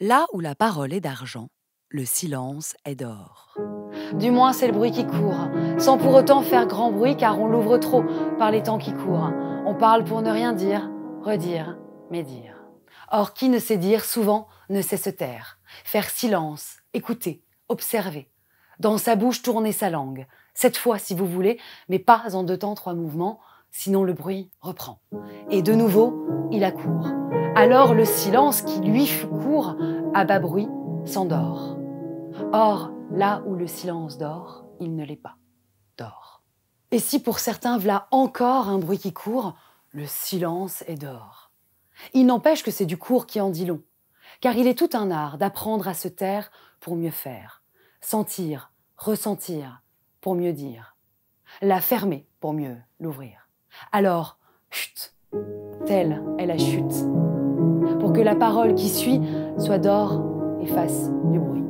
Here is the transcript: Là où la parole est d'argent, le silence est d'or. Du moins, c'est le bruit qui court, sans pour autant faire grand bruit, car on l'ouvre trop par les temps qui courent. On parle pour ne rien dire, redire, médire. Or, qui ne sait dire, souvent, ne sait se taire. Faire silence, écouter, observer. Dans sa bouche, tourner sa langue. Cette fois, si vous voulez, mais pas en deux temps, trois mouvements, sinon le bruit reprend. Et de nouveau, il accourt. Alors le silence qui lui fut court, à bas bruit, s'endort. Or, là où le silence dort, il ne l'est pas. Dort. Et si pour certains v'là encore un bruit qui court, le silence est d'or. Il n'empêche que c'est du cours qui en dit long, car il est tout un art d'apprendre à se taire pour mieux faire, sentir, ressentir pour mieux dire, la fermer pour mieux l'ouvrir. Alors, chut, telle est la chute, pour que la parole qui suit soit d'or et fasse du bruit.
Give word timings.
Là 0.00 0.26
où 0.32 0.40
la 0.40 0.56
parole 0.56 0.92
est 0.92 1.00
d'argent, 1.00 1.50
le 1.88 2.04
silence 2.04 2.74
est 2.84 2.96
d'or. 2.96 3.56
Du 4.14 4.32
moins, 4.32 4.52
c'est 4.52 4.66
le 4.66 4.72
bruit 4.72 4.90
qui 4.90 5.06
court, 5.06 5.48
sans 5.78 5.98
pour 5.98 6.14
autant 6.14 6.42
faire 6.42 6.66
grand 6.66 6.90
bruit, 6.90 7.16
car 7.16 7.38
on 7.38 7.46
l'ouvre 7.46 7.78
trop 7.78 8.02
par 8.36 8.50
les 8.50 8.64
temps 8.64 8.78
qui 8.78 8.92
courent. 8.92 9.30
On 9.64 9.76
parle 9.76 10.02
pour 10.02 10.20
ne 10.20 10.32
rien 10.32 10.52
dire, 10.52 10.90
redire, 11.22 11.78
médire. 12.10 12.56
Or, 13.12 13.34
qui 13.34 13.48
ne 13.48 13.60
sait 13.60 13.76
dire, 13.76 14.04
souvent, 14.04 14.48
ne 14.68 14.82
sait 14.82 14.96
se 14.96 15.10
taire. 15.10 15.60
Faire 15.84 16.10
silence, 16.10 16.78
écouter, 16.92 17.44
observer. 17.68 18.28
Dans 18.80 18.98
sa 18.98 19.14
bouche, 19.14 19.42
tourner 19.42 19.70
sa 19.70 19.90
langue. 19.90 20.26
Cette 20.54 20.76
fois, 20.76 20.98
si 20.98 21.14
vous 21.14 21.28
voulez, 21.28 21.60
mais 21.88 22.00
pas 22.00 22.34
en 22.34 22.42
deux 22.42 22.58
temps, 22.58 22.74
trois 22.74 22.94
mouvements, 22.94 23.38
sinon 23.74 24.04
le 24.04 24.12
bruit 24.12 24.50
reprend. 24.60 25.00
Et 25.50 25.60
de 25.60 25.74
nouveau, 25.74 26.48
il 26.52 26.64
accourt. 26.64 27.08
Alors 27.56 27.92
le 27.92 28.04
silence 28.04 28.62
qui 28.62 28.80
lui 28.80 29.06
fut 29.06 29.26
court, 29.26 29.76
à 30.14 30.24
bas 30.24 30.38
bruit, 30.38 30.68
s'endort. 31.04 31.76
Or, 32.52 32.92
là 33.10 33.42
où 33.46 33.56
le 33.56 33.66
silence 33.66 34.16
dort, 34.16 34.64
il 34.80 34.94
ne 34.94 35.04
l'est 35.04 35.16
pas. 35.16 35.36
Dort. 35.98 36.42
Et 36.92 37.00
si 37.00 37.20
pour 37.20 37.40
certains 37.40 37.76
v'là 37.76 38.06
encore 38.12 38.68
un 38.68 38.78
bruit 38.78 38.98
qui 38.98 39.12
court, 39.12 39.54
le 39.90 40.06
silence 40.06 40.84
est 40.86 40.96
d'or. 40.96 41.50
Il 42.12 42.26
n'empêche 42.26 42.62
que 42.62 42.70
c'est 42.70 42.86
du 42.86 42.96
cours 42.96 43.26
qui 43.26 43.40
en 43.40 43.50
dit 43.50 43.66
long, 43.66 43.82
car 44.40 44.56
il 44.56 44.68
est 44.68 44.78
tout 44.78 44.90
un 44.96 45.10
art 45.10 45.36
d'apprendre 45.36 45.88
à 45.88 45.94
se 45.94 46.08
taire 46.08 46.50
pour 46.78 46.94
mieux 46.94 47.10
faire, 47.10 47.64
sentir, 48.00 48.70
ressentir 48.96 49.82
pour 50.20 50.36
mieux 50.36 50.52
dire, 50.52 50.96
la 51.60 51.80
fermer 51.80 52.28
pour 52.40 52.52
mieux 52.52 52.76
l'ouvrir. 53.00 53.43
Alors, 53.92 54.38
chut, 54.70 55.14
telle 55.86 56.22
est 56.38 56.46
la 56.46 56.58
chute, 56.58 56.94
pour 58.00 58.12
que 58.12 58.20
la 58.20 58.34
parole 58.34 58.74
qui 58.74 58.88
suit 58.88 59.20
soit 59.58 59.78
d'or 59.78 60.22
et 60.60 60.66
fasse 60.66 61.10
du 61.30 61.38
bruit. 61.38 61.64